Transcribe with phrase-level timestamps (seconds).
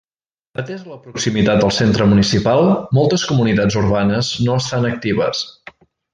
[0.61, 2.61] Atesa la proximitat al centre municipal,
[2.99, 5.45] moltes comunitats urbanes no estan actives.